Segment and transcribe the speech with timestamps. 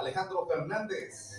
[0.00, 1.36] Alejandro Fernández.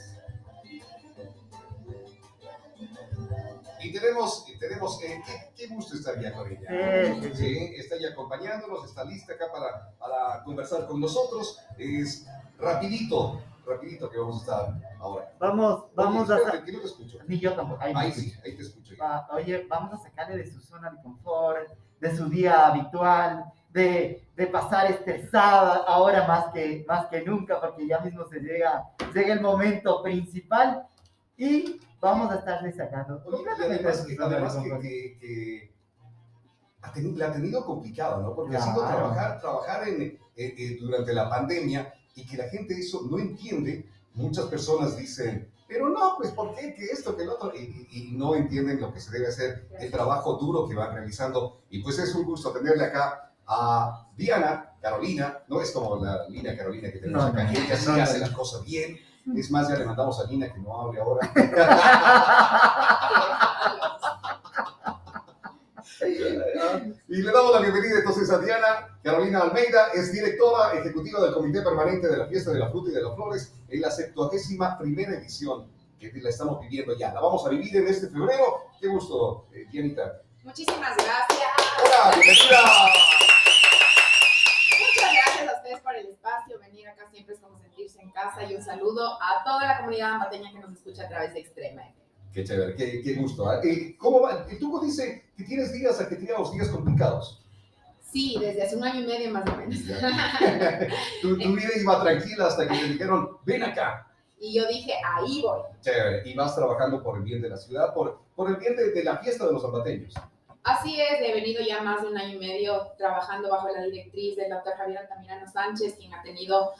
[3.83, 7.19] Y tenemos, y tenemos eh, ¿qué, qué, gusto estar ya con ella.
[7.19, 11.59] Sí, sí, está ya acompañándonos, está lista acá para, para conversar con nosotros.
[11.79, 12.27] Es
[12.59, 15.33] rapidito, rapidito que vamos a estar ahora.
[15.39, 16.63] Vamos, vamos a...
[16.63, 17.17] Que no te escucho.
[17.27, 17.81] Ni yo tampoco.
[17.81, 18.93] Ahí, sí, ahí te escucho.
[19.01, 24.27] Va, oye, vamos a sacarle de su zona de confort, de su día habitual, de,
[24.35, 28.83] de, pasar estresada ahora más que, más que nunca, porque ya mismo se llega,
[29.13, 30.87] llega el momento principal
[31.37, 33.21] y vamos a estarle sacando.
[33.25, 35.73] Oye, además, que, además que, que,
[36.81, 38.35] ha tenido, le ha tenido complicado, ¿no?
[38.35, 40.19] Porque ha sido trabajar, trabajar en,
[40.79, 43.87] durante la pandemia y que la gente eso no entiende.
[44.13, 46.73] Muchas personas dicen, pero no, pues ¿por qué?
[46.73, 49.89] Que esto, que el otro, y, y, no entienden lo que se debe hacer, el
[49.89, 51.61] trabajo duro que van realizando.
[51.69, 56.57] Y pues es un gusto tenerle acá a Diana, Carolina, no es como la línea
[56.57, 58.97] Carolina que tenemos acá, que así hace las cosas bien.
[59.35, 61.31] Es más, ya le mandamos a Lina que no hable ahora.
[67.07, 71.61] y le damos la bienvenida entonces a Diana Carolina Almeida, es directora ejecutiva del Comité
[71.61, 75.11] Permanente de la Fiesta de la Fruta y de las Flores en la 71 primera
[75.11, 75.67] edición
[75.99, 77.13] que la estamos viviendo ya.
[77.13, 78.71] La vamos a vivir en este febrero.
[78.79, 80.23] Qué gusto, eh, Dianita.
[80.43, 81.51] Muchísimas gracias.
[81.85, 82.63] Hola, bienvenida
[85.79, 86.59] por el espacio.
[86.59, 90.13] Venir acá siempre es como sentirse en casa y un saludo a toda la comunidad
[90.13, 91.83] ambateña que nos escucha a través de Extrema
[92.33, 93.47] Qué chévere, qué, qué gusto.
[93.47, 93.59] ¿ah?
[93.63, 94.47] Eh, ¿Cómo va?
[94.59, 97.43] Tú dice que tienes días a que tienes días complicados.
[97.99, 99.75] Sí, desde hace un año y medio más o menos.
[101.21, 104.07] tu, tu vida iba tranquila hasta que te dijeron, ven acá.
[104.39, 105.61] Y yo dije, ahí voy.
[105.81, 108.91] Chévere, y vas trabajando por el bien de la ciudad, por, por el bien de,
[108.91, 110.15] de la fiesta de los ambateños.
[110.63, 114.35] Así es, he venido ya más de un año y medio trabajando bajo la directriz
[114.37, 116.71] del doctor Javier Altamirano Sánchez, quien ha tenido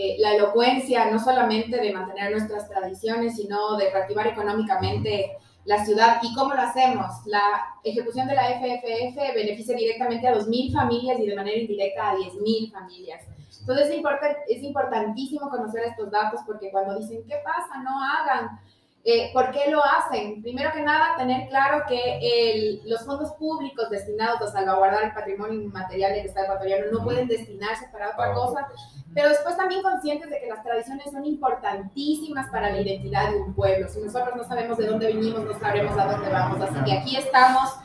[0.00, 5.32] eh, la elocuencia no solamente de mantener nuestras tradiciones, sino de reactivar económicamente
[5.64, 6.20] la ciudad.
[6.22, 7.26] ¿Y cómo lo hacemos?
[7.26, 12.14] La ejecución de la FFF beneficia directamente a 2.000 familias y de manera indirecta a
[12.14, 13.24] 10.000 familias.
[13.58, 13.90] Entonces
[14.48, 17.82] es, importantísimo conocer estos datos porque cuando dicen, ¿qué pasa?
[17.82, 18.60] No hagan
[19.04, 20.42] eh, ¿Por qué lo hacen?
[20.42, 26.12] Primero que nada, tener claro que los fondos públicos destinados a salvaguardar el patrimonio inmaterial
[26.12, 28.68] del Estado ecuatoriano no pueden destinarse para otra cosa,
[29.14, 33.54] pero después también conscientes de que las tradiciones son importantísimas para la identidad de un
[33.54, 33.88] pueblo.
[33.88, 36.60] Si nosotros no sabemos de dónde venimos, no sabremos a dónde vamos.
[36.60, 37.76] Así que aquí estamos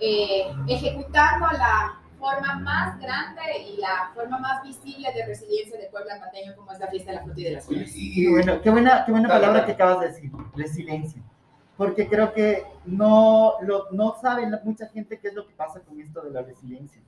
[0.00, 6.20] eh, ejecutando la forma más grande y la forma más visible de resiliencia de Puebla
[6.20, 7.92] Pateño como es la fiesta de la fruta y de las flores.
[7.96, 11.20] Y, bueno, qué buena, qué buena palabra que acabas de decir, resiliencia.
[11.76, 16.00] Porque creo que no, lo, no sabe mucha gente qué es lo que pasa con
[16.00, 17.02] esto de la resiliencia.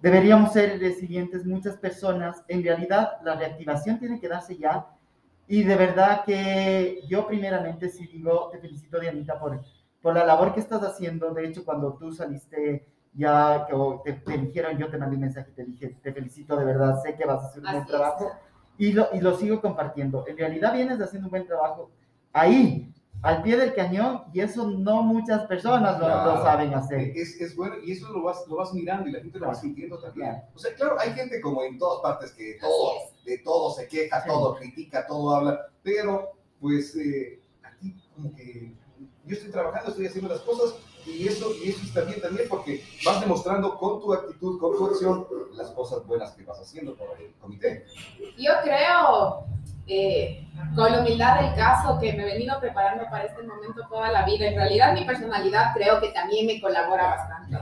[0.00, 2.42] Deberíamos ser resilientes muchas personas.
[2.48, 4.86] En realidad, la reactivación tiene que darse ya.
[5.46, 9.60] Y de verdad que yo primeramente sí digo, te felicito Dianita por,
[10.00, 11.34] por la labor que estás haciendo.
[11.34, 12.86] De hecho, cuando tú saliste
[13.18, 13.66] ya
[14.04, 17.02] que te, dijeron, yo te mandé un mensaje y te dije, te felicito de verdad,
[17.02, 18.30] sé que vas a hacer un buen trabajo
[18.78, 20.24] y lo, y lo sigo compartiendo.
[20.28, 21.90] En realidad vienes haciendo un buen trabajo
[22.32, 26.06] ahí, al pie del cañón, y eso no muchas personas lo,
[26.44, 27.12] saben hacer.
[27.16, 29.54] Es, es, bueno, y eso lo vas, lo vas mirando y la gente lo va
[29.56, 30.40] sintiendo también.
[30.54, 32.92] O sea, claro, hay gente como en todas partes que todo,
[33.26, 38.72] de todo se queja, todo critica, todo habla, pero pues eh, aquí como que
[39.26, 40.76] yo estoy trabajando, estoy haciendo las cosas
[41.08, 44.86] y eso, y eso está bien también porque vas demostrando con tu actitud, con tu
[44.86, 47.84] acción, las cosas buenas que vas haciendo por el comité.
[48.36, 49.44] Yo creo,
[49.86, 54.12] eh, con la humildad del caso, que me he venido preparando para este momento toda
[54.12, 54.46] la vida.
[54.46, 57.56] En realidad mi personalidad creo que también me colabora bastante.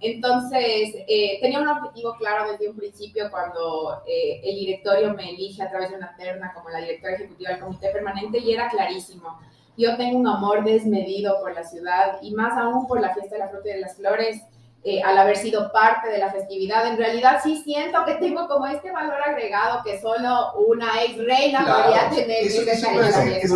[0.00, 5.62] Entonces, eh, tenía un objetivo claro desde un principio cuando eh, el directorio me elige
[5.62, 9.38] a través de una terna como la directora ejecutiva del comité permanente y era clarísimo
[9.76, 13.40] yo tengo un amor desmedido por la ciudad y más aún por la fiesta de
[13.40, 14.42] la fruta y de las flores.
[14.88, 18.68] Eh, al haber sido parte de la festividad, en realidad sí siento que tengo como
[18.68, 22.44] este valor agregado que solo una ex reina podría tener.
[22.44, 22.62] Eso,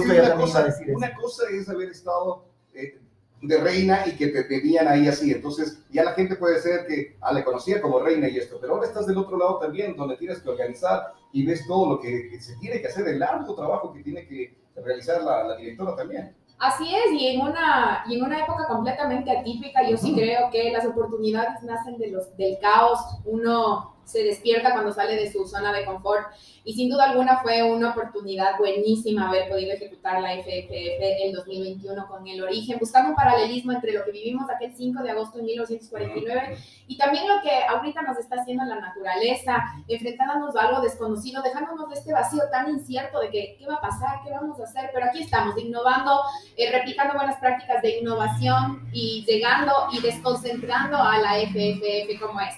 [0.02, 2.98] una, cosa, una cosa es haber estado eh,
[3.42, 5.32] de reina y que te tenían ahí así.
[5.32, 8.74] Entonces, ya la gente puede ser que ah, le conocía como reina y esto, pero
[8.74, 12.38] ahora estás del otro lado también, donde tienes que organizar y ves todo lo que,
[12.40, 16.34] se tiene que hacer, el largo trabajo que tiene que realizar la, la, directora también.
[16.58, 20.70] Así es, y en, una, y en una época completamente atípica, yo sí creo que
[20.70, 23.00] las oportunidades nacen de los, del caos.
[23.24, 26.26] Uno se despierta cuando sale de su zona de confort.
[26.62, 32.06] Y sin duda alguna fue una oportunidad buenísima haber podido ejecutar la FFF el 2021
[32.06, 35.44] con el origen, buscando un paralelismo entre lo que vivimos aquel 5 de agosto de
[35.44, 41.42] 1949 y también lo que ahorita nos está haciendo la naturaleza, enfrentándonos a algo desconocido,
[41.42, 44.64] dejándonos de este vacío tan incierto de que qué va a pasar, qué vamos a
[44.64, 46.20] hacer, pero aquí estamos innovando,
[46.56, 52.56] eh, replicando buenas prácticas de innovación y llegando y desconcentrando a la FFF como es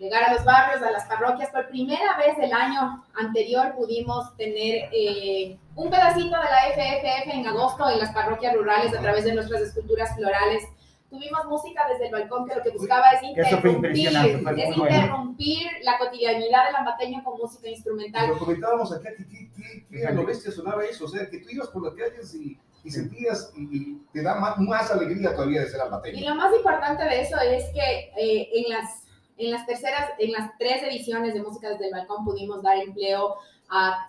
[0.00, 1.50] llegar a los barrios, a las parroquias.
[1.50, 7.46] Por primera vez el año anterior pudimos tener eh, un pedacito de la FFF en
[7.46, 10.64] agosto en las parroquias rurales a través de nuestras esculturas florales.
[11.10, 16.66] Tuvimos música desde el balcón que lo que buscaba es interrumpir, es interrumpir la cotidianidad
[16.66, 18.28] del ambateño con música instrumental.
[18.28, 19.50] Lo comentábamos acá, que
[19.90, 22.58] qué a lo bestia sonaba eso, o sea, que tú ibas por las calles y
[22.82, 26.18] y sentías y, te da más, más, alegría todavía de ser ambateño.
[26.18, 29.04] Y lo más importante de eso es que eh, en las
[29.40, 33.36] en las terceras, en las tres ediciones de Música desde el Balcón pudimos dar empleo
[33.70, 34.06] a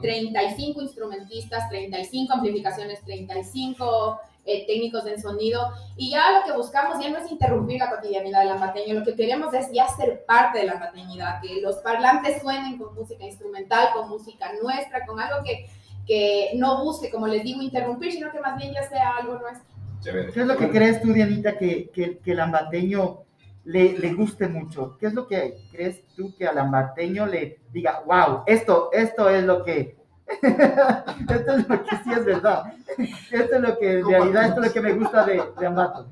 [0.00, 5.68] 35 instrumentistas, 35 amplificaciones, 35 eh, técnicos en sonido.
[5.96, 9.14] Y ya lo que buscamos ya no es interrumpir la cotidianidad del ambateño, lo que
[9.14, 13.88] queremos es ya ser parte de la ambateñidad, que los parlantes suenen con música instrumental,
[13.92, 15.66] con música nuestra, con algo que,
[16.06, 19.68] que no busque, como les digo, interrumpir, sino que más bien ya sea algo nuestro.
[20.02, 23.24] ¿Qué es lo que crees tú, Dianita, que, que, que el ambateño
[23.64, 24.96] le, le, guste mucho?
[24.98, 29.44] ¿Qué es lo que crees tú que al ambateño le diga, wow, esto, esto es
[29.44, 29.96] lo que,
[30.42, 32.72] esto es lo que sí es verdad,
[33.30, 36.08] esto es lo que en realidad, esto es lo que me gusta de, de Ambato?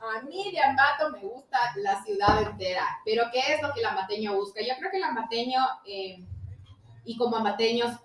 [0.00, 3.86] A mí de Ambato me gusta la ciudad entera, pero ¿qué es lo que el
[3.86, 4.60] ambateño busca?
[4.60, 6.24] Yo creo que el ambateño, eh,
[7.04, 7.96] y como ambateños,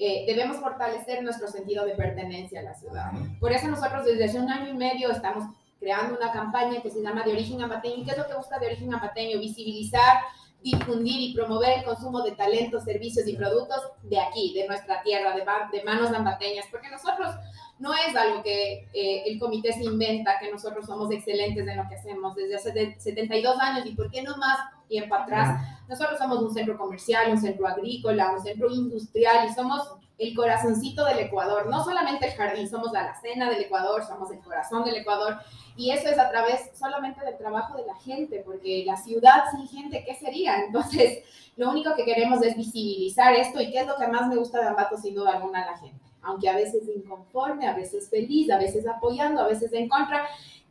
[0.00, 3.10] eh, debemos fortalecer nuestro sentido de pertenencia a la ciudad.
[3.40, 5.44] Por eso nosotros desde hace un año y medio estamos
[5.78, 8.04] creando una campaña que se llama De Origen Ambateño.
[8.04, 9.38] ¿Qué es lo que busca De Origen Ambateño?
[9.38, 10.18] Visibilizar,
[10.62, 15.34] difundir y promover el consumo de talentos, servicios y productos de aquí, de nuestra tierra,
[15.34, 17.34] de, de manos ambateñas, porque nosotros
[17.78, 21.88] no es algo que eh, el comité se inventa, que nosotros somos excelentes en lo
[21.88, 24.58] que hacemos desde hace 72 años y por qué no más
[24.88, 25.64] tiempo atrás.
[25.88, 31.04] Nosotros somos un centro comercial, un centro agrícola, un centro industrial y somos el corazoncito
[31.04, 34.96] del Ecuador, no solamente el jardín, somos la alacena del Ecuador, somos el corazón del
[34.96, 35.36] Ecuador
[35.76, 39.68] y eso es a través solamente del trabajo de la gente, porque la ciudad sin
[39.68, 40.64] gente, ¿qué sería?
[40.66, 41.24] Entonces,
[41.56, 44.60] lo único que queremos es visibilizar esto y qué es lo que más me gusta
[44.60, 46.04] de Ambato, sin duda alguna, la gente.
[46.22, 50.26] Aunque a veces inconforme, a veces feliz, a veces apoyando, a veces en contra.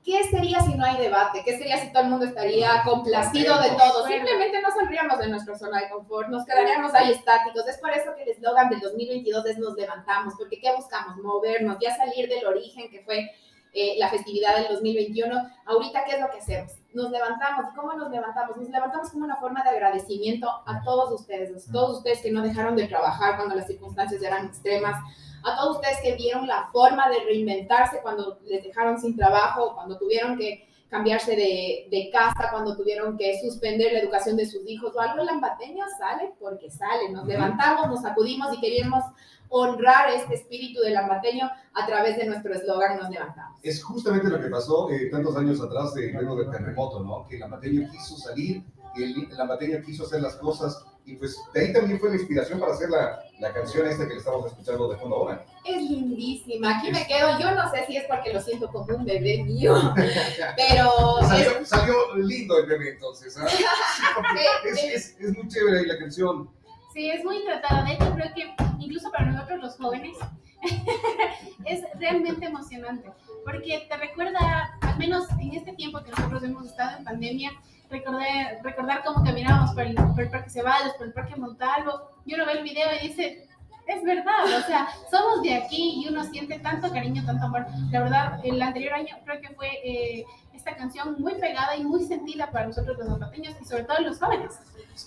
[0.08, 1.42] ¿Qué sería si no hay debate?
[1.44, 4.08] ¿Qué sería si todo el mundo estaría complacido de todo?
[4.08, 7.68] Simplemente no saldríamos de nuestra zona de confort, nos quedaríamos ahí estáticos.
[7.68, 11.18] Es por eso que el eslogan del 2022 es nos levantamos, porque ¿qué buscamos?
[11.18, 13.30] Movernos, ya salir del origen que fue
[13.74, 15.52] eh, la festividad del 2021.
[15.66, 16.72] Ahorita, ¿qué es lo que hacemos?
[16.94, 17.66] Nos levantamos.
[17.70, 18.56] ¿Y cómo nos levantamos?
[18.56, 22.42] Nos levantamos como una forma de agradecimiento a todos ustedes, a todos ustedes que no
[22.44, 25.04] dejaron de trabajar cuando las circunstancias eran extremas,
[25.48, 29.98] a todos ustedes que vieron la forma de reinventarse cuando les dejaron sin trabajo, cuando
[29.98, 34.96] tuvieron que cambiarse de, de, casa cuando tuvieron que suspender la educación de sus hijos
[34.96, 37.10] o algo, el ambateño sale porque sale.
[37.10, 39.04] Nos levantamos, nos sacudimos y queríamos
[39.50, 43.60] honrar este espíritu del ambateño a través de nuestro eslogan Nos levantamos.
[43.64, 47.26] Es justamente lo que pasó eh, tantos años atrás de, luego del terremoto, ¿no?
[47.28, 48.64] Que el ambateño quiso salir,
[48.96, 52.16] que el, el ambateño quiso hacer las cosas y pues de ahí también fue la
[52.16, 55.46] inspiración para hacer la, la canción esta que estamos escuchando de fondo ahora.
[55.64, 56.78] Es lindísima.
[56.78, 57.40] Aquí me quedo.
[57.40, 59.76] Yo no sé si es porque lo siento como un bebé mío,
[60.58, 61.20] pero...
[61.22, 63.38] salió, salió, lindo el bebé entonces.
[63.38, 63.48] ¿ah?
[64.66, 66.50] es, es, es, muy chévere ahí la canción.
[66.94, 67.84] Sí, es muy tratada.
[67.84, 70.18] De hecho, creo que incluso para nosotros los jóvenes
[71.66, 73.12] es realmente emocionante,
[73.46, 77.52] porque te recuerda, al menos en este tiempo que nosotros hemos estado en pandemia,
[77.90, 82.34] recordar, recordar cómo caminábamos por el, por el Parque Ceballos, por el Parque Montalvo, y
[82.36, 83.48] uno ve el video y dice,
[83.88, 87.66] es verdad, o sea, somos de aquí y uno siente tanto cariño, tanto amor.
[87.92, 92.04] La verdad, el anterior año creo que fue eh, esta canción muy pegada y muy
[92.04, 94.60] sentida para nosotros los zapateños y sobre todo los jóvenes.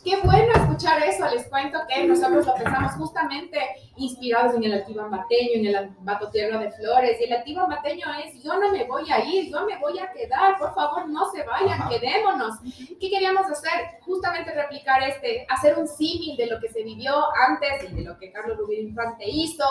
[0.04, 3.58] Qué bueno escuchar eso, les cuento que nosotros lo pensamos justamente
[3.96, 8.06] inspirados en el activo ambateño, en el ambato tierra de flores, y el activo ambateño
[8.24, 11.28] es, yo no me voy a ir, yo me voy a quedar, por favor no
[11.30, 12.60] se vayan, quedémonos.
[13.00, 13.98] ¿Qué queríamos hacer?
[14.02, 17.14] Justamente replicar este, hacer un símil de lo que se vivió
[17.48, 19.64] antes y de lo que Carlos Rubio Infante hizo,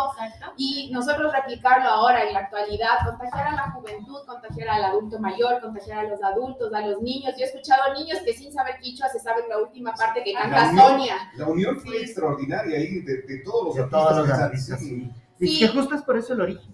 [0.58, 5.62] y nosotros replicarlo ahora en la actualidad, contagiar a la juventud, contagiar al adulto mayor,
[5.62, 7.34] contagiar a los adultos, a los niños.
[7.38, 10.74] Yo he escuchado niños que sin saber quichua se saben la última parte que canta
[10.74, 11.32] la Sonia.
[11.36, 16.02] La unión fue extraordinaria ahí de, de todos los artistas que Y que justo es
[16.02, 16.72] por eso el origen.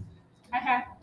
[0.51, 0.95] Ajá.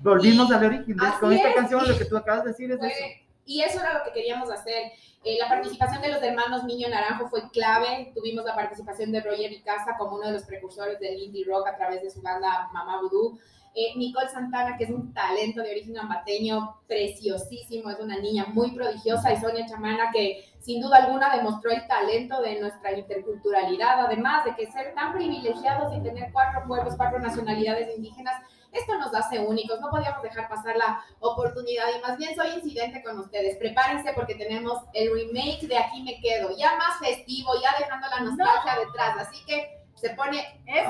[0.00, 0.96] Volvimos al origen.
[1.20, 3.04] Con esta canción lo que tú acabas de decir es eso.
[3.46, 4.92] Y eso era lo que queríamos hacer.
[5.24, 8.12] Eh, la participación de los hermanos Niño Naranjo fue clave.
[8.14, 11.76] Tuvimos la participación de Roger Icaza como uno de los precursores del indie rock a
[11.76, 13.38] través de su banda Mamá Voodoo.
[13.76, 18.70] Eh, Nicole Santana, que es un talento de origen ambateño preciosísimo, es una niña muy
[18.70, 24.44] prodigiosa, y Sonia Chamana, que sin duda alguna demostró el talento de nuestra interculturalidad, además
[24.44, 28.40] de que ser tan privilegiados y tener cuatro pueblos, cuatro nacionalidades indígenas,
[28.70, 33.02] esto nos hace únicos, no podíamos dejar pasar la oportunidad y más bien soy incidente
[33.02, 33.56] con ustedes.
[33.56, 38.20] Prepárense porque tenemos el remake de Aquí me quedo, ya más festivo, ya dejando la
[38.20, 40.42] nostalgia detrás, así que se pone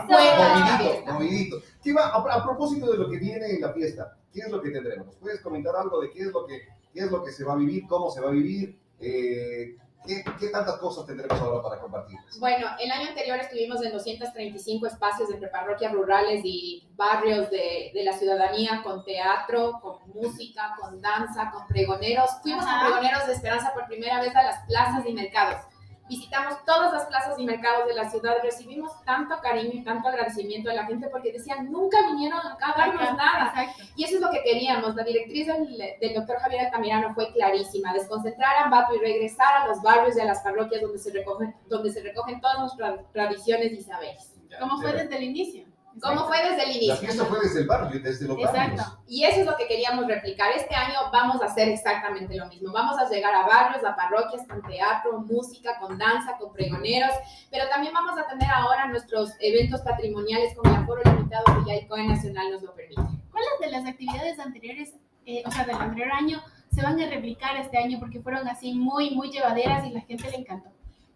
[0.08, 1.62] movidito, movidito.
[1.82, 4.70] ¿Qué va, a, propósito de lo que viene en la fiesta, ¿qué es lo que
[4.70, 5.14] tendremos?
[5.16, 7.56] ¿Puedes comentar algo de qué es lo que, qué es lo que se va a
[7.56, 8.78] vivir, cómo se va a vivir?
[9.00, 12.18] Eh, ¿Qué, ¿Qué, tantas cosas tendremos ahora para compartir?
[12.38, 18.04] Bueno, el año anterior estuvimos en 235 espacios entre parroquias rurales y barrios de, de
[18.04, 22.30] la ciudadanía, con teatro, con música, con danza, con pregoneros.
[22.42, 25.62] Fuimos a pregoneros de esperanza por primera vez a las plazas y mercados
[26.08, 30.68] visitamos todas las plazas y mercados de la ciudad, recibimos tanto cariño y tanto agradecimiento
[30.68, 33.74] de la gente porque decían, nunca vinieron acá a darnos nada.
[33.96, 34.94] Y eso es lo que queríamos.
[34.94, 39.82] La directriz del, doctor Javier Altamirano fue clarísima, desconcentrar a Ambato y regresar a los
[39.82, 43.80] barrios y a las parroquias donde se recogen, donde se recogen todas nuestras tradiciones y
[43.80, 44.32] saberes.
[44.60, 45.73] Como fue desde el inicio.
[46.00, 46.94] ¿Cómo fue desde el inicio?
[46.94, 48.58] La fiesta fue desde el barrio, desde los Exacto.
[48.58, 48.98] barrios.
[49.06, 50.50] Y eso es lo que queríamos replicar.
[50.52, 52.72] Este año vamos a hacer exactamente lo mismo.
[52.72, 57.12] Vamos a llegar a barrios, a parroquias, con teatro, música, con danza, con pregoneros,
[57.50, 61.74] pero también vamos a tener ahora nuestros eventos patrimoniales con el aforo limitado que ya
[61.78, 63.02] el COE Nacional nos lo permite.
[63.30, 64.94] ¿Cuáles de las actividades anteriores,
[65.26, 68.74] eh, o sea, del anterior año, se van a replicar este año porque fueron así
[68.74, 70.73] muy, muy llevaderas y la gente le encantó?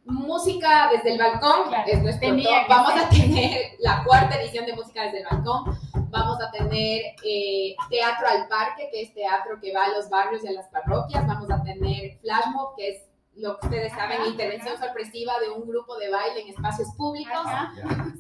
[0.08, 2.28] Música desde el balcón es nuestro
[2.68, 5.78] Vamos a tener la cuarta edición de música desde el balcón.
[6.10, 10.42] Vamos a tener eh, teatro al parque, que es teatro que va a los barrios
[10.44, 11.26] y a las parroquias.
[11.26, 13.04] Vamos a tener flash mob, que es
[13.36, 17.42] lo que ustedes saben, intervención sorpresiva de un grupo de baile en espacios públicos.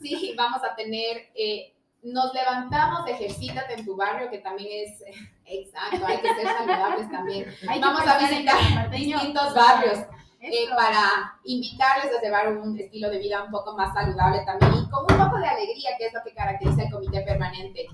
[0.00, 5.02] Sí, vamos a tener eh, nos levantamos, ejercítate en tu barrio, que también es,
[5.44, 7.54] exacto, hay que ser saludables también.
[7.80, 9.98] Vamos a visitar distintos barrios.
[10.40, 14.88] Eh, para invitarles a llevar un estilo de vida un poco más saludable también y
[14.88, 17.88] con un poco de alegría, que es lo que caracteriza el comité permanente.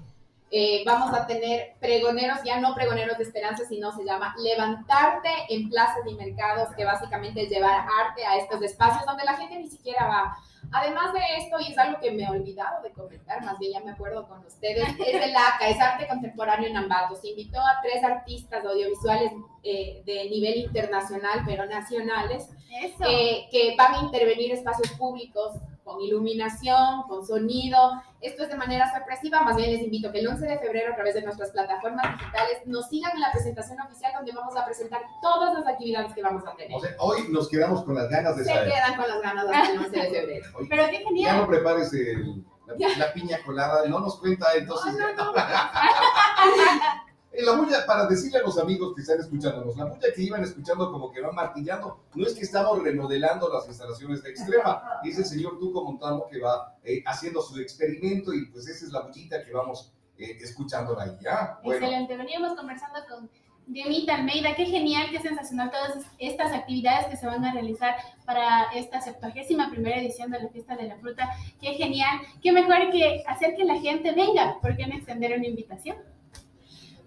[0.51, 5.71] Eh, vamos a tener pregoneros, ya no pregoneros de esperanza, sino se llama levantarte en
[5.71, 9.69] plazas y mercados, que básicamente es llevar arte a estos espacios donde la gente ni
[9.69, 10.37] siquiera va.
[10.73, 13.80] Además de esto, y es algo que me he olvidado de comentar, más bien ya
[13.80, 17.16] me acuerdo con ustedes, es el ACA, es arte contemporáneo en Ambato.
[17.16, 22.50] Se invitó a tres artistas audiovisuales eh, de nivel internacional, pero nacionales,
[23.09, 25.54] eh, que van a intervenir espacios públicos
[25.85, 28.03] con iluminación, con sonido.
[28.21, 30.95] Esto es de manera sorpresiva, más bien les invito que el 11 de febrero a
[30.95, 35.03] través de nuestras plataformas digitales nos sigan en la presentación oficial donde vamos a presentar
[35.21, 36.79] todas las actividades que vamos a tener.
[36.99, 39.91] hoy nos quedamos con las ganas de Se quedan con las ganas hasta el 11
[39.91, 40.47] de febrero.
[40.69, 41.37] Pero qué genial.
[41.37, 41.93] Ya no prepares
[42.97, 44.95] la, piña colada, no nos cuenta entonces.
[44.95, 45.35] No, no, no.
[47.43, 50.93] La bulla, para decirle a los amigos que están escuchándonos, la bulla que iban escuchando
[50.93, 55.25] como que van martillando, no es que estamos remodelando las instalaciones de Extrema, es el
[55.25, 59.45] señor Tuco Montano que va eh, haciendo su experimento y pues esa es la bullita
[59.45, 61.11] que vamos eh, escuchando ahí.
[61.21, 61.59] ¿ya?
[61.64, 63.29] Excelente, veníamos conversando con
[63.67, 68.71] Diemita Almeida, qué genial, qué sensacional todas estas actividades que se van a realizar para
[68.75, 71.31] esta 71 primera edición de la Fiesta de la Fruta.
[71.61, 75.47] Qué genial, qué mejor que hacer que la gente venga, ¿por qué no extender una
[75.47, 75.97] invitación?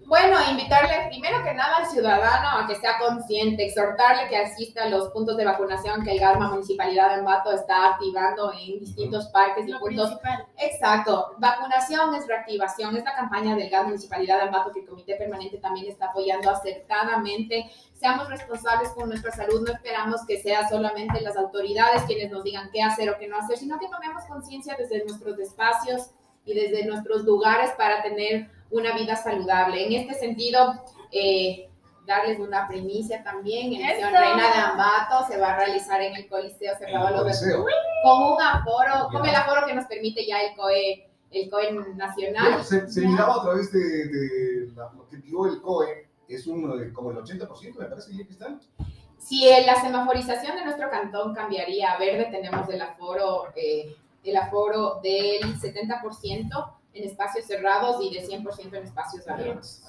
[0.08, 4.88] Bueno, invitarle primero que nada al ciudadano a que sea consciente, exhortarle que asista a
[4.88, 9.68] los puntos de vacunación que el GARMA Municipalidad de Ambato está activando en distintos parques
[9.68, 10.16] y puntos.
[10.56, 11.34] Exacto.
[11.36, 15.58] Vacunación es reactivación, es la campaña del GARMA Municipalidad de Ambato que el Comité Permanente
[15.58, 17.70] también está apoyando acertadamente.
[17.92, 22.70] Seamos responsables con nuestra salud, no esperamos que sea solamente las autoridades quienes nos digan
[22.72, 26.12] qué hacer o qué no hacer, sino que tomemos conciencia desde nuestros espacios
[26.46, 29.86] y desde nuestros lugares para tener una vida saludable.
[29.86, 31.68] En este sentido, eh,
[32.06, 33.72] darles una primicia también.
[33.74, 33.82] En
[34.12, 37.40] Reina de Ambato se va a realizar en el Coliseo Cerrado los
[38.02, 42.64] con un aforo, con el aforo que nos permite ya el COE, el COE nacional.
[42.64, 47.76] se, miraba a través de, lo que dio el COE, es un, como el 80%,
[47.76, 48.60] me parece, ya que están.
[49.18, 53.94] Si la semaforización de nuestro cantón cambiaría a verde, tenemos el aforo, eh,
[54.24, 59.82] el aforo del 70% en espacios cerrados y de 100% en espacios abiertos.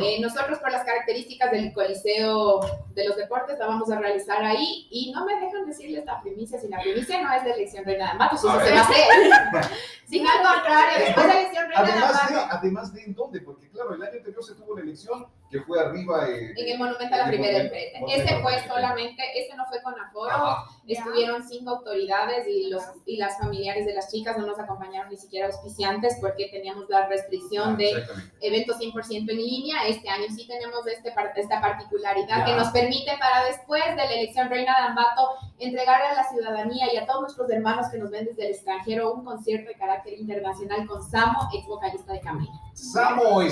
[0.00, 2.60] Eh, nosotros por las características del Coliseo
[2.94, 6.58] de los Deportes la vamos a realizar ahí y no me dejan decirles la primicia,
[6.58, 8.82] si la primicia no es de elección reina de Ambato, si eso se va a
[8.82, 9.72] hacer.
[10.06, 12.56] Sin al contrario, después de elección reina además de Ambato.
[12.56, 15.80] además de en dónde, porque claro, el año anterior se tuvo la elección que fue
[15.80, 16.28] arriba.
[16.28, 17.98] Eh, en el Monumento a la Primera Empresa.
[18.08, 20.56] Ese fue solamente, ese no fue con aforo.
[20.86, 25.16] Estuvieron cinco autoridades y, los, y las familiares de las chicas no nos acompañaron ni
[25.16, 28.04] siquiera auspiciantes porque teníamos la restricción ah, de
[28.40, 29.86] eventos 100% en línea.
[29.86, 34.48] Este año sí tenemos este, esta particularidad que nos permite para después de la elección
[34.48, 38.26] Reina de Ambato entregar a la ciudadanía y a todos nuestros hermanos que nos ven
[38.26, 42.60] desde el extranjero un concierto de carácter internacional con Samo, ex vocalista de Camino.
[42.74, 43.42] Samo,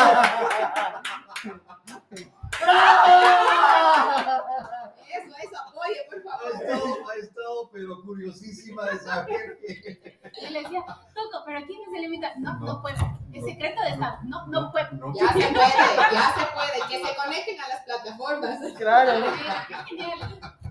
[5.10, 6.52] Eso, eso, oye, por favor.
[7.10, 10.20] Ha estado, pero curiosísima de saber que...
[10.40, 12.34] Y le decía, Toco, pero ¿quién es el invitado?
[12.38, 12.96] No, no, puedo.
[13.32, 14.18] Es secreto de Estado.
[14.24, 15.12] No, no puedo.
[15.14, 15.52] ya se puede,
[16.12, 16.80] ya se puede.
[16.88, 18.58] Que se conecten a las plataformas.
[18.76, 19.26] Claro.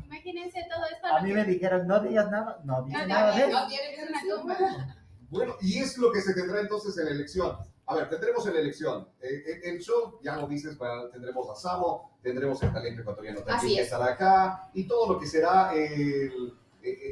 [0.05, 1.07] Imagínense todo esto.
[1.07, 2.59] A mí me dijeron, no digas nada.
[2.63, 3.35] No digas nada.
[3.37, 4.09] No, no tiene que ser
[4.43, 4.95] una
[5.29, 7.57] Bueno, y es lo que se tendrá entonces en la elección.
[7.89, 9.07] A ver, tendremos en la elección.
[9.19, 10.77] Eh, eh, el show, ya lo dices,
[11.11, 15.25] tendremos a Samo, tendremos el talento ecuatoriano también que estará acá y todo lo que
[15.25, 16.29] será eh,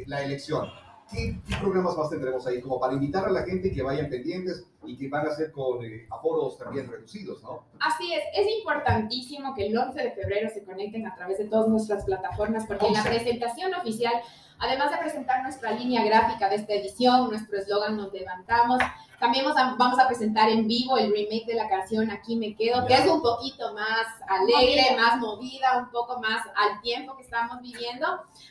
[0.05, 0.69] la elección.
[1.11, 4.95] ¿Qué, programas más tendremos ahí como para invitar a la gente que vayan pendientes y
[4.95, 5.79] que van a ser con
[6.11, 7.63] aforos también reducidos, ¿no?
[7.79, 11.69] Así es, es importantísimo que el 11 de febrero se conecten a través de todas
[11.69, 14.13] nuestras plataformas porque en la presentación oficial,
[14.59, 18.79] además de presentar nuestra línea gráfica de esta edición, nuestro eslogan Nos Levantamos,
[19.19, 19.45] también
[19.77, 23.07] vamos a, presentar en vivo el remake de la canción Aquí me quedo, que es
[23.07, 28.05] un poquito más alegre, más movida, un poco más al tiempo que estamos viviendo.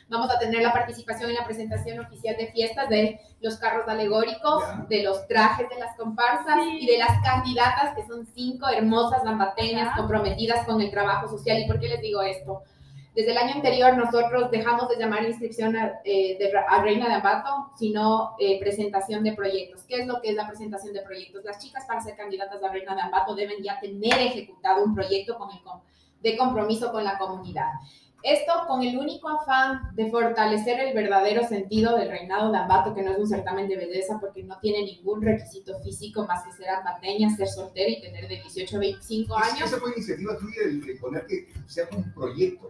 [0.09, 4.63] Vamos a tener la participación en la presentación oficial de fiestas de los carros alegóricos,
[4.89, 9.95] de los trajes de las comparsas y de las candidatas, que son cinco hermosas lambateñas
[9.95, 11.59] comprometidas con el trabajo social.
[11.59, 12.63] ¿Y por qué les digo esto?
[13.17, 16.37] Desde el año anterior nosotros dejamos de llamar inscripción a, eh,
[16.83, 19.81] Reina de Ambato, sino eh, presentación de proyectos.
[19.87, 21.43] ¿Qué es lo que es la presentación de proyectos?
[21.43, 25.35] Las chicas para ser candidatas a Reina de Ambato deben ya tener ejecutado un proyecto
[25.35, 25.57] con el,
[26.21, 27.71] de compromiso con la comunidad.
[28.21, 33.01] Esto con el único afán de fortalecer el verdadero sentido del reinado de Ambato, que
[33.01, 36.69] no es un certamen de belleza porque no tiene ningún requisito físico más que ser
[36.69, 39.61] ambateña, ser soltera y tener de 18 a 25 años.
[39.61, 42.69] Esa fue iniciativa tuya de poner que sea un proyecto.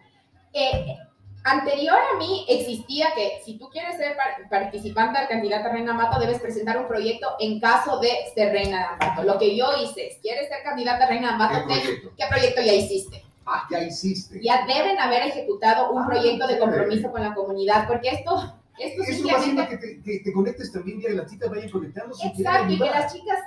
[0.54, 0.98] Eh,
[1.44, 4.18] anterior a mí existía que si tú quieres ser
[4.50, 8.98] participante del candidato a Reina Mato, debes presentar un proyecto en caso de ser Reina
[9.00, 9.24] Mato.
[9.24, 11.60] Lo que yo hice es, ¿quieres ser candidata a Reina Mato?
[11.68, 12.12] ¿Qué proyecto?
[12.18, 13.24] ¿Qué proyecto ya hiciste?
[13.46, 14.42] Ah, ya hiciste.
[14.44, 18.54] Ya deben haber ejecutado un ah, proyecto de compromiso con la comunidad, porque esto...
[18.78, 19.70] Esto Eso simplemente...
[19.70, 22.28] que te, que te conectes también y que las chicas vayan conectándose.
[22.28, 23.40] Exacto, y que las chicas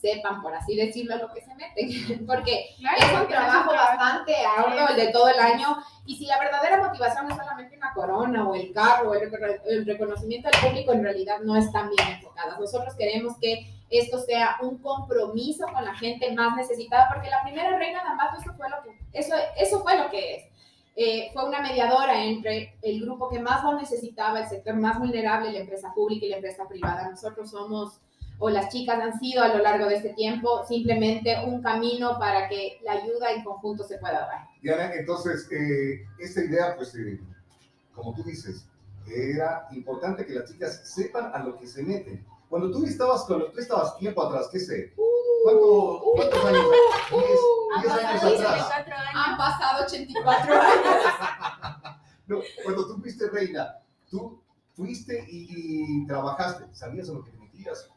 [0.00, 1.88] sepan, por así decirlo, lo que se meten,
[2.26, 6.82] porque es un trabajo bastante arduo el de todo el año, y si la verdadera
[6.82, 11.40] motivación es solamente una corona o el carro o el, reconocimiento del público, en realidad
[11.42, 12.58] no están bien enfocadas.
[12.58, 17.76] Nosotros queremos que esto sea un compromiso con la gente más necesitada, porque la primera
[17.76, 20.44] reina de Ambato, eso fue lo que, eso, eso fue lo que es.
[21.00, 25.52] Eh, fue una mediadora entre el grupo que más lo necesitaba, el sector más vulnerable,
[25.52, 27.08] la empresa pública y la empresa privada.
[27.08, 28.00] Nosotros somos
[28.38, 32.48] o las chicas han sido a lo largo de este tiempo simplemente un camino para
[32.48, 34.46] que la ayuda en conjunto se pueda dar.
[34.62, 37.20] Diana, entonces, eh, esta idea, pues, eh,
[37.94, 38.64] como tú dices,
[39.06, 42.24] era importante que las chicas sepan a lo que se meten.
[42.48, 44.92] Cuando tú estabas, cuando tú estabas tiempo atrás, ¿qué sé?
[45.44, 46.64] ¿Cuánto, ¿Cuántos años?
[47.82, 49.04] 10, años atrás.
[49.14, 51.04] Han pasado 84 años.
[52.26, 53.78] no, cuando tú fuiste reina,
[54.10, 54.40] tú
[54.74, 57.90] fuiste y, y trabajaste, ¿sabías a lo que te metías?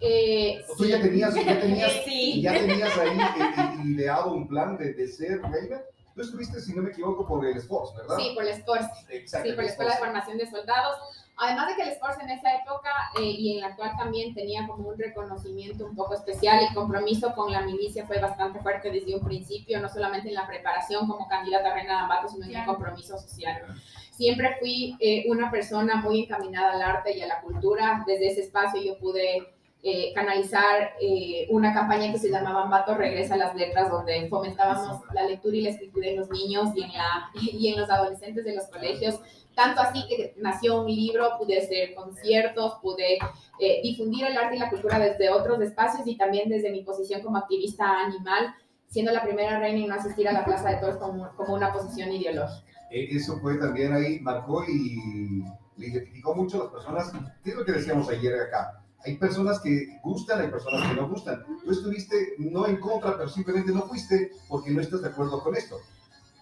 [0.00, 1.92] Eh, ¿Tú ya tenías, ya tenías,
[2.42, 5.82] ya tenías ahí eh, eh, ideado un plan de, de ser reina?
[6.14, 8.16] Tú estuviste, si no me equivoco, por el Sports, ¿verdad?
[8.16, 8.86] Sí, por el Sports.
[9.10, 9.48] Exacto.
[9.48, 10.96] Sí, por la Escuela de Formación de Soldados.
[11.36, 14.66] Además de que el Sports en esa época eh, y en la actual también tenía
[14.66, 19.14] como un reconocimiento un poco especial, el compromiso con la milicia fue bastante fuerte desde
[19.14, 22.56] un principio, no solamente en la preparación como candidata a reina de Ambato, sino en
[22.56, 23.62] el compromiso social.
[24.10, 28.04] Siempre fui una persona muy encaminada al arte y a la cultura.
[28.06, 29.48] Desde ese espacio yo pude
[29.82, 35.02] eh, canalizar eh, una campaña que se llamaba Ambato Regresa a las Letras, donde fomentábamos
[35.14, 38.44] la lectura y la escritura en los niños y en, la, y en los adolescentes
[38.44, 39.20] de los colegios.
[39.54, 43.18] Tanto así que nació un libro, pude hacer conciertos, pude
[43.58, 47.22] eh, difundir el arte y la cultura desde otros espacios y también desde mi posición
[47.22, 48.54] como activista animal,
[48.86, 51.72] siendo la primera reina en no asistir a la Plaza de Toros como, como una
[51.72, 52.70] posición ideológica.
[52.90, 55.42] Eso fue también ahí, marcó y
[55.76, 57.32] le identificó mucho a las personas.
[57.42, 58.82] ¿Qué es lo que decíamos ayer acá?
[59.04, 61.44] Hay personas que gustan, hay personas que no gustan.
[61.64, 65.56] Tú estuviste no en contra, pero simplemente no fuiste porque no estás de acuerdo con
[65.56, 65.78] esto.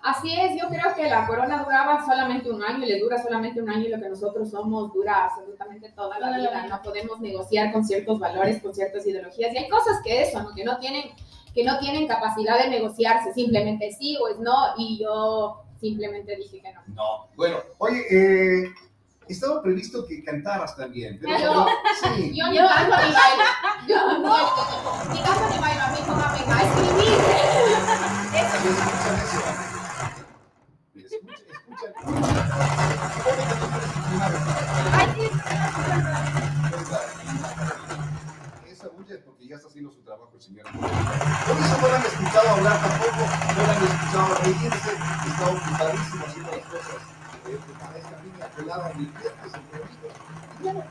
[0.03, 3.61] Así es, yo creo que la corona duraba solamente un año y le dura solamente
[3.61, 6.67] un año y lo que nosotros somos dura absolutamente toda la vida.
[6.69, 10.55] No podemos negociar con ciertos valores, con ciertas ideologías y hay cosas que eso, ¿no?
[10.55, 11.05] que no tienen
[11.55, 16.61] que no tienen capacidad de negociarse, simplemente sí o es no y yo simplemente dije
[16.61, 16.81] que no.
[16.95, 18.71] No, bueno, oye, eh,
[19.29, 21.67] estaba previsto que cantaras también, pero yo,
[22.17, 22.33] sí.
[22.35, 23.45] yo ni canto ni bailo.
[23.87, 27.13] Yo no, ni canto ni bailo, a mí póngame a escribir.
[28.35, 28.59] Eso.
[38.67, 40.65] Esa bulla es porque ya está haciendo su trabajo el señor.
[40.65, 44.91] Por eso no la han escuchado hablar tampoco, no la han escuchado reírse,
[45.27, 47.18] está ocupadísimo haciendo las cosas.
[48.65, 49.13] Me.
[50.63, 50.83] Ya no,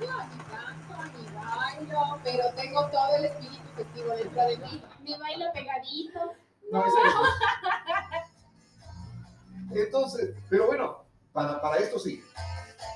[0.00, 4.84] no, ni canto, ni bailo, pero tengo todo el espíritu festivo dentro de mí.
[5.02, 6.34] Mi bailo pegadito.
[6.70, 6.92] No, es
[9.84, 12.22] Entonces, pero bueno, para, para esto sí.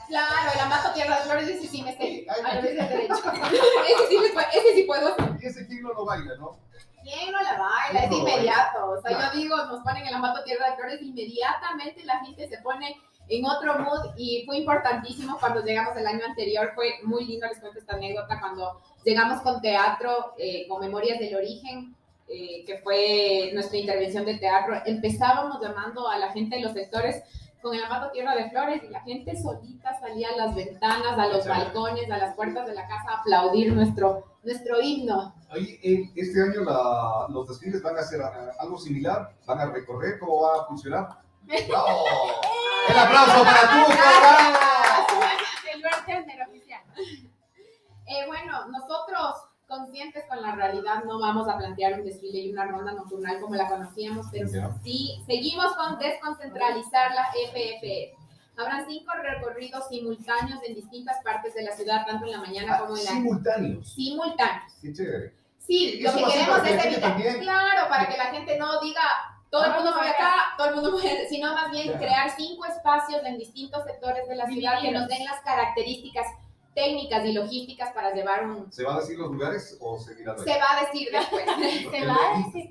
[0.08, 2.26] Claro, el amato tierra de flores, ese sí me sé.
[2.28, 3.14] A de derecho.
[3.14, 4.16] ese, sí
[4.52, 5.14] ese sí puedo.
[5.40, 6.56] Y ese quién no lo baila, ¿no?
[7.02, 8.04] ¿Quién no la baila?
[8.04, 8.90] Es inmediato.
[8.90, 12.58] O sea, yo digo, nos ponen el amato tierra de flores, inmediatamente la gente se
[12.58, 12.96] pone
[13.28, 17.58] en otro mood y fue importantísimo cuando llegamos el año anterior, fue muy lindo, les
[17.58, 21.96] cuento esta anécdota, cuando llegamos con teatro, eh, con Memorias del Origen,
[22.28, 27.22] eh, que fue nuestra intervención de teatro, empezábamos llamando a la gente de los sectores
[27.64, 31.27] con el amato Tierra de Flores y la gente solita salía a las ventanas, a
[31.29, 35.35] los balcones, a las puertas de la casa a aplaudir nuestro, nuestro himno.
[35.55, 36.61] este año
[37.31, 38.20] los desfiles van a hacer
[38.59, 41.09] algo similar, van a recorrer, ¿cómo va a funcionar?
[41.68, 42.05] ¡Bravo!
[42.90, 43.92] ¡El aplauso para tú,
[45.72, 46.83] El oficial.
[48.07, 49.37] Eh, bueno, nosotros
[49.78, 53.54] conscientes con la realidad, no vamos a plantear un desfile y una ronda nocturnal como
[53.54, 54.48] la conocíamos, pero
[54.82, 58.22] sí seguimos con desconcentralizar la FFF.
[58.56, 62.80] Habrán cinco recorridos simultáneos en distintas partes de la ciudad, tanto en la mañana ah,
[62.80, 63.92] como en la Simultáneos.
[63.92, 64.72] Simultáneos.
[64.80, 65.32] Qué chévere.
[65.58, 69.02] Sí, lo que queremos es evitar, claro, para que la gente no diga
[69.50, 73.24] todo el mundo fue acá, todo el mundo fue, sino más bien crear cinco espacios
[73.24, 76.26] en distintos sectores de la ciudad que nos den las características
[76.74, 78.72] técnicas y logísticas para llevar un...
[78.72, 81.44] ¿Se va a decir los lugares o se dirá Se va a decir después.
[81.44, 82.70] se va a decir.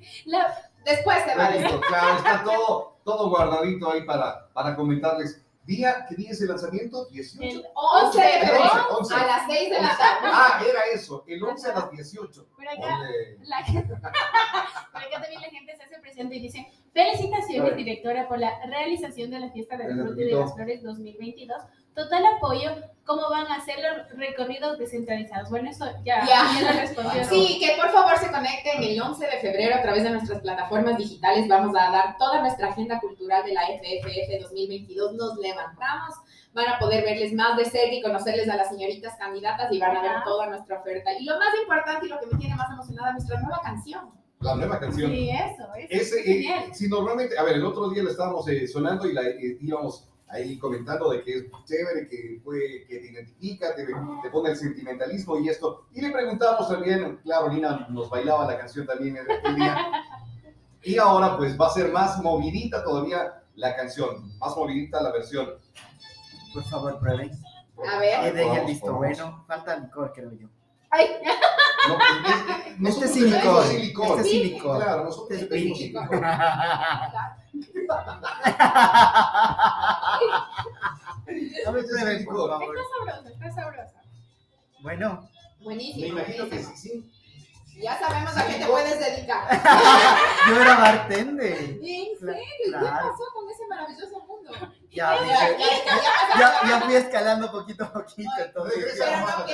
[0.85, 1.79] Después se va a decir.
[1.87, 5.43] Claro, está todo, todo guardadito ahí para, para comentarles.
[5.65, 7.05] Día, ¿Qué día es el lanzamiento?
[7.05, 7.41] 18.
[7.41, 10.29] El 11 de febrero a las 6 de la tarde.
[10.29, 12.47] Ah, era eso, el 11 a las 18.
[12.53, 12.99] Por acá,
[13.43, 13.65] la,
[14.91, 19.31] por acá también la gente se hace presente y dice, felicitaciones directora por la realización
[19.31, 21.63] de la fiesta del fruto y de las flores 2022
[21.95, 22.71] total apoyo.
[23.05, 25.49] ¿Cómo van a hacer los recorridos descentralizados?
[25.49, 26.79] Bueno, eso ya, ya.
[26.79, 27.25] respondió.
[27.25, 30.97] Sí, que por favor se conecten el 11 de febrero a través de nuestras plataformas
[30.97, 31.49] digitales.
[31.49, 35.15] Vamos a dar toda nuestra agenda cultural de la FFF 2022.
[35.15, 36.15] Nos levantamos.
[36.53, 39.97] Van a poder verles más de cerca y conocerles a las señoritas candidatas y van
[39.97, 41.11] a ver toda nuestra oferta.
[41.19, 44.11] Y lo más importante y lo que me tiene más emocionada, nuestra nueva canción.
[44.39, 45.11] La nueva canción.
[45.11, 45.67] Sí, eso.
[45.75, 49.13] eso Ese, eh, si normalmente, a ver, el otro día la estábamos eh, sonando y
[49.13, 53.85] la eh, íbamos ahí comentando de que es chévere, que, fue, que te identifica, te,
[53.85, 55.85] te, pone el sentimentalismo y esto.
[55.93, 59.77] Y le preguntamos también, claro, Nina nos bailaba la canción también el, día.
[60.81, 65.49] Y ahora pues va a ser más movidita todavía la canción, más movidita la versión.
[66.53, 67.31] Por favor, prueben.
[67.89, 68.33] A ver.
[68.33, 69.45] Que el visto bueno.
[69.47, 70.47] Falta licor, creo yo.
[70.89, 71.07] Ay.
[71.87, 71.97] No,
[72.79, 73.65] pues, este es sin licor.
[73.65, 74.83] Este es sin licor.
[74.83, 76.03] Claro, nosotros este es sin licor.
[76.03, 77.37] Está
[82.89, 84.01] sabrosa, está sabrosa.
[84.81, 85.29] Bueno.
[85.61, 86.01] Buenísimo.
[86.01, 87.11] Me imagino que sí, sí.
[87.81, 89.49] Ya sabemos a qué te puedes dedicar.
[90.47, 91.57] Yo era bartender.
[91.57, 92.43] ¿En serio?
[92.65, 94.51] ¿Qué pasó con ese maravilloso mundo?
[94.91, 95.57] Ya, ya,
[96.67, 98.29] ya, fui escalando poquito a poquito.
[98.45, 99.45] Entonces, pero no.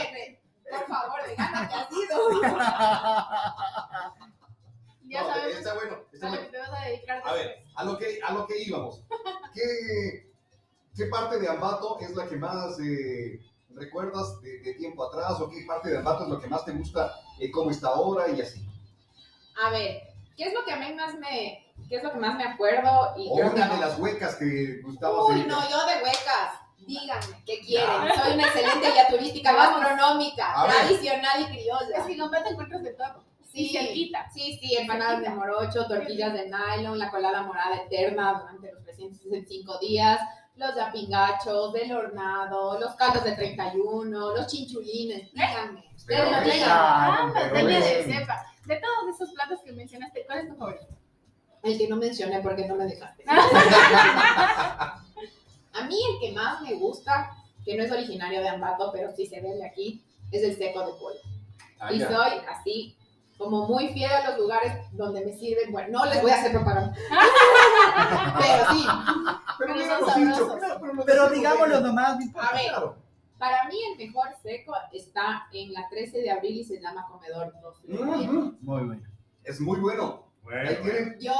[0.70, 2.42] Por favor, gana que has ido.
[5.10, 5.58] Ya sabemos.
[5.58, 5.98] Está bueno.
[6.14, 6.48] Está bueno.
[7.26, 9.02] a, ver, a lo, que, a lo que íbamos.
[9.56, 10.30] ¿Qué,
[10.96, 15.42] ¿Qué parte de Ambato es la que más eh, recuerdas de, tiempo atrás?
[15.42, 18.30] ¿O qué parte de Ambato es lo que más te gusta, eh, cómo está ahora
[18.30, 18.64] y así?
[19.64, 20.04] A ver,
[20.38, 23.14] ¿qué es lo que a mí más me, qué es lo que más me acuerdo?
[23.18, 25.26] Y o una de las huecas que gustabas.
[25.30, 26.69] Uy, no, yo de huecas.
[26.90, 27.88] Díganme, ¿qué quieren?
[28.20, 31.98] Soy una excelente guía turística gastronómica, tradicional y criolla.
[31.98, 33.24] Es que en Ambato encuentras de todo.
[33.44, 33.68] Sí,
[34.34, 39.78] sí, sí, empanadas de morocho, tortillas de nylon, la colada morada eterna durante los 365
[39.78, 40.20] días,
[40.56, 45.84] los yapingachos, del hornado, los caldos de 31, los chinchulines, díganme.
[46.12, 48.46] Ah, de sepa.
[48.66, 50.88] De todos esos platos que mencionaste, ¿cuál es tu favorito?
[51.62, 53.26] El que no mencioné porque no me dejaste.
[55.74, 57.32] A mí el que más me gusta,
[57.66, 60.80] que no es originario de Ambato, pero sí se ve de aquí, es el seco
[60.86, 61.20] de pollo.
[61.80, 62.08] Ah, y ya.
[62.08, 62.98] soy así,
[63.38, 65.72] como muy fiel a los lugares donde me sirven.
[65.72, 66.94] Bueno, no les voy a hacer propaganda.
[68.40, 68.86] pero sí,
[69.58, 71.06] Pero Pero no son dicho, sabrosos.
[71.06, 72.18] pero, digámoslo nomás.
[72.36, 72.68] A ver.
[72.70, 72.96] Claro.
[73.38, 77.54] para mí el mejor seco está en la 13 de abril y se llama Comedor
[77.62, 77.78] 2.
[77.88, 78.58] Ujú.
[78.62, 79.02] Muy bueno.
[79.44, 80.26] Es muy bueno.
[80.52, 81.34] Ahí tienen- Yo,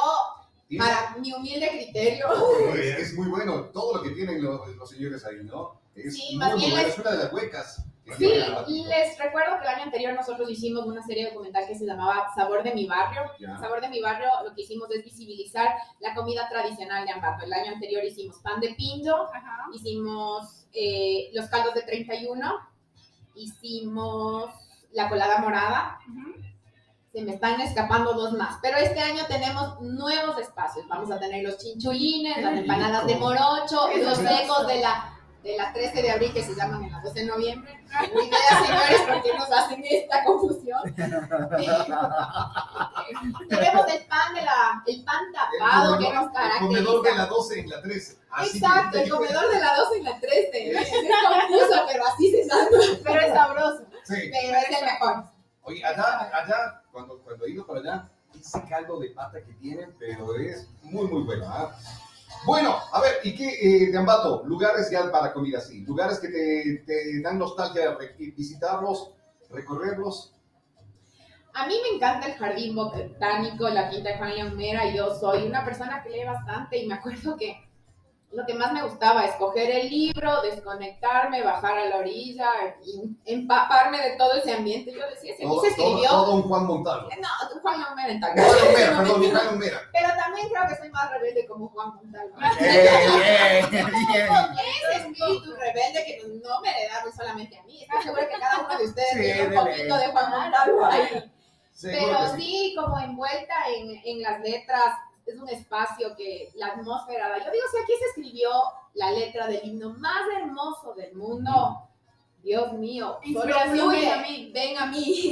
[0.78, 2.28] para mi humilde criterio,
[2.76, 5.80] es, es muy bueno todo lo que tienen los, los señores ahí, ¿no?
[5.96, 7.84] Es Sí, más bien les- es una de las huecas.
[8.18, 8.26] Sí,
[8.88, 12.64] les recuerdo que el año anterior nosotros hicimos una serie documental que se llamaba Sabor
[12.64, 13.22] de mi barrio.
[13.40, 13.56] Ya.
[13.60, 17.46] Sabor de mi barrio lo que hicimos es visibilizar la comida tradicional de Ambato.
[17.46, 19.66] El año anterior hicimos pan de pinto, Ajá.
[19.76, 22.52] hicimos eh, los caldos de 31,
[23.36, 24.50] hicimos
[24.92, 26.00] la colada morada.
[26.10, 26.39] Ujú.
[27.12, 30.88] Se me están escapando dos más, pero este año tenemos nuevos espacios.
[30.88, 35.12] Vamos a tener los chinchulines, Qué las empanadas de morocho, Qué los secos de la,
[35.42, 37.84] de la 13 de abril que se llaman en la 12 de noviembre.
[38.00, 40.80] Tengo idea, señores, por qué nos hacen esta confusión.
[43.50, 47.10] Tenemos el pan de la, el pan tapado El que nos comedor- el comedor de
[47.10, 47.16] caracteriza.
[47.18, 48.18] la 12 en la 13.
[48.32, 50.72] Así Exacto, el comedor de la 12 y la 13.
[50.74, 50.90] Es
[51.50, 52.68] confuso, pero así se llama.
[53.04, 53.84] Pero es sabroso.
[54.04, 54.30] Sí.
[54.32, 55.24] Pero es el mejor.
[55.64, 59.96] Oye, allá, allá cuando, cuando he ido para allá, ese caldo de pata que tienen,
[59.98, 61.46] pero es muy, muy bueno.
[61.48, 61.76] ¿ah?
[62.46, 64.44] Bueno, a ver, ¿y qué, eh, de Ambato?
[64.46, 69.12] Lugares ya para comida así, lugares que te, te dan nostalgia visitarlos,
[69.50, 70.34] recorrerlos.
[71.54, 74.94] A mí me encanta el jardín botánico, la quinta de Juan Mera.
[74.94, 77.69] Yo soy una persona que lee bastante y me acuerdo que
[78.32, 82.52] lo que más me gustaba es coger el libro, desconectarme, bajar a la orilla
[82.86, 84.94] y empaparme de todo ese ambiente.
[84.94, 86.10] Yo decía, si Todo, se todo, escribió.
[86.10, 87.10] todo un Juan Montalvo.
[87.20, 89.32] No, Juan León Mera en tal Juan caso, Mera, en ese perdón.
[89.48, 89.82] Juan Mera.
[89.92, 92.36] Pero también creo que soy más rebelde como Juan Montalvo.
[92.60, 94.28] Bien, bien, bien.
[94.92, 97.82] Ese espíritu rebelde que no me heredaron solamente a mí.
[97.82, 101.32] Estoy segura que cada uno de ustedes Sí, tiene un poquito de Juan Montalvo ahí.
[101.72, 102.42] Seguro Pero sí.
[102.42, 104.84] sí, como envuelta en, en las letras,
[105.32, 107.38] es un espacio que la atmósfera da.
[107.38, 108.50] Yo digo, si aquí se escribió
[108.94, 111.84] la letra del himno más hermoso del mundo,
[112.42, 114.52] Dios mío, solo Inspiración, fluye, ven a mí.
[114.54, 115.32] ven a mí.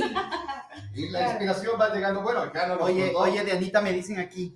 [0.93, 3.19] Y la inspiración va llegando, bueno, acá no nos Oye, contó.
[3.31, 4.53] oye, Dianita, me dicen aquí,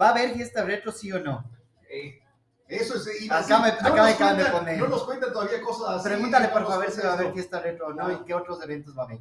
[0.00, 1.44] ¿va a haber fiesta retro sí o no?
[1.90, 2.20] Eh,
[2.68, 3.30] eso es.
[3.30, 4.78] Acá me- decir, acá me acaban de poner.
[4.78, 6.08] No nos cuentan todavía cosas así.
[6.08, 8.62] Pregúntale por no favor si va a haber fiesta retro o no y qué otros
[8.62, 9.18] eventos va a haber.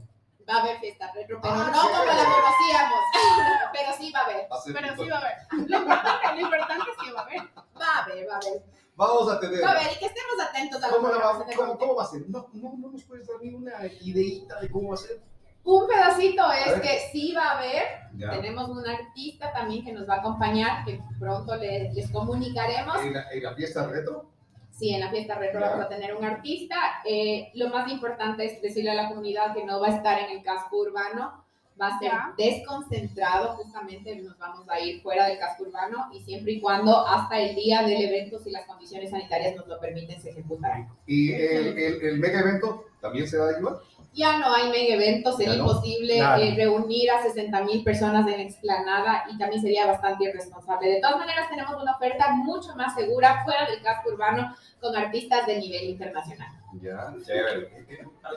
[0.49, 2.17] Va a haber fiesta retro, pero Ah, no como chévere.
[2.17, 2.99] la conocíamos.
[3.73, 5.03] pero sí va a haber, Va a Pero punto.
[5.03, 5.37] sí va a haber.
[5.69, 7.41] Lo importante, lo importante es que va a haber.
[7.41, 8.63] va a haber, va a haber.
[8.95, 9.63] Vamos a tener.
[9.63, 12.03] Va a haber y que estemos atentos a ¿Cómo, la va- de cómo- cómo va
[12.03, 12.21] a ser?
[12.29, 15.19] No, no, no nos puedes dar ni una ideita de cómo va a ser.
[15.63, 16.81] Un pedacito A es ver.
[16.81, 17.83] que sí va a haber
[18.15, 18.29] Ya.
[18.31, 22.97] Tenemos un artista también que nos va a acompañar, que pronto le- les comunicaremos.
[23.01, 24.32] En la, en la fiesta retro.
[24.73, 26.75] Sí, en la fiesta retro vamos a tener un artista.
[27.05, 30.35] Eh, lo más importante es decirle a la comunidad que no va a estar en
[30.35, 31.45] el casco urbano,
[31.79, 32.33] va a ser Ya.
[32.37, 37.39] desconcentrado, justamente nos vamos a ir fuera del casco urbano y siempre y cuando hasta
[37.39, 40.87] el día del evento, si las condiciones sanitarias nos lo permiten, se ejecutará.
[41.05, 43.77] Y el, el, el mega evento también se va a igual.
[44.13, 45.63] Ya no hay mega eventos, sería no.
[45.63, 50.87] imposible eh, reunir a 60 mil personas en explanada y también sería bastante irresponsable.
[50.87, 55.47] De todas maneras, tenemos una oferta mucho más segura fuera del casco urbano con artistas
[55.47, 56.49] de nivel internacional.
[56.81, 57.69] Ya, chévere.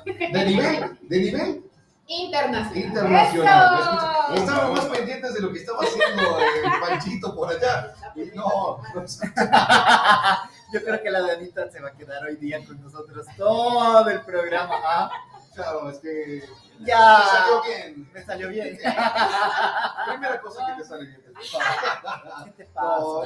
[0.32, 1.64] De nivel, de nivel
[2.08, 2.76] Internacional.
[2.76, 3.80] internacional.
[4.28, 7.94] Escucha, Estábamos más pendientes de lo que estaba haciendo el Panchito por allá.
[8.34, 9.04] No, no,
[10.72, 14.20] Yo creo que la Dianita se va a quedar hoy día con nosotros todo el
[14.20, 14.74] programa.
[14.84, 15.10] ¿ah?
[15.56, 16.44] Claro, es que
[16.80, 17.18] Ya.
[17.18, 18.10] me salió bien.
[18.12, 18.78] Me salió bien.
[20.06, 21.22] Primera cosa que te sale bien.
[22.44, 22.88] ¿Qué te pasa?
[22.88, 23.22] No,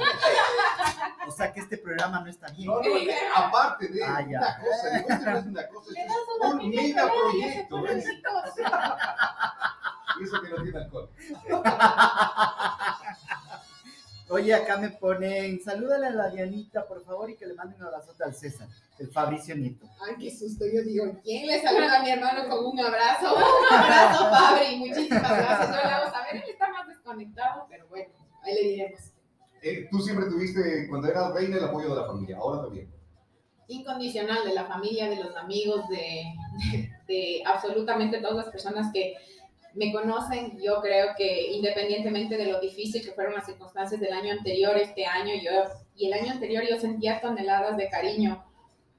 [1.27, 2.67] O sea que este programa no está bien.
[2.67, 2.89] no, no,
[3.35, 4.39] aparte de Ah, ya.
[4.39, 6.11] una cosa, no es una cosa, es
[6.51, 7.81] un piña mega colada y ese proyecto.
[7.83, 8.03] ¿ves?
[8.03, 8.53] pobrecitos.
[10.19, 11.09] Y eso que no tiene alcohol.
[14.31, 17.87] Oye, acá me ponen, salúdale a la Dianita, por favor, y que le manden un
[17.87, 18.67] abrazote al César,
[18.97, 19.85] el Fabricio Nieto.
[19.99, 20.63] Ay, qué susto.
[20.73, 23.35] Yo digo, ¿quién le saluda a mi hermano con un abrazo?
[23.35, 24.77] Un abrazo, Fabri.
[24.77, 25.69] Muchísimas gracias.
[25.69, 28.13] Yo le hago saber, él está más desconectado, pero bueno,
[28.43, 28.99] ahí le diremos.
[29.61, 32.89] Eh, tú siempre tuviste, cuando eras reina, el apoyo de la familia, ahora también.
[33.67, 36.23] incondicional de la familia, de los amigos, de,
[36.71, 39.13] de, de absolutamente todas las personas que
[39.73, 40.59] me conocen.
[40.61, 45.05] Yo creo que independientemente de lo difícil que fueron las circunstancias del año anterior, este
[45.05, 45.51] año, yo
[45.95, 48.43] y el año anterior yo sentía toneladas de cariño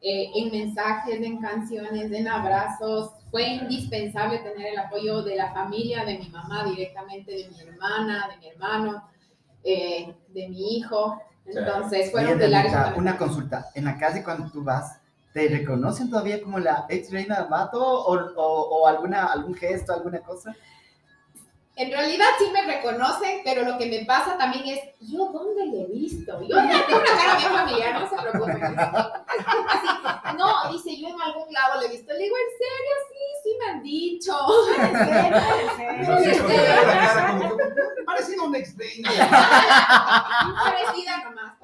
[0.01, 3.13] eh, en mensajes, en canciones, en abrazos.
[3.31, 8.29] Fue indispensable tener el apoyo de la familia, de mi mamá directamente, de mi hermana,
[8.29, 9.09] de mi hermano,
[9.65, 11.21] eh, de mi hijo.
[11.47, 12.73] Entonces, fueron pilares.
[12.97, 13.71] Una consulta.
[13.75, 15.01] En la calle cuando tú vas,
[15.33, 19.93] ¿te reconocen todavía como la ex reina del vato o, o, o alguna, algún gesto,
[19.93, 20.55] alguna cosa?
[21.75, 25.83] En realidad sí me reconocen, pero lo que me pasa también es, ¿yo dónde le
[25.83, 26.39] he visto?
[26.43, 28.79] Yo ya tengo una cara bien familiar, no se preocupen.
[28.79, 32.13] Así, no, dice, yo en algún lado le he visto.
[32.13, 32.95] Le digo, ¿en serio?
[33.09, 34.37] Sí, sí me han dicho.
[34.79, 36.43] ¿En serio?
[37.97, 39.11] Que parecido a una ex reina.
[40.63, 41.55] Parecida nomás.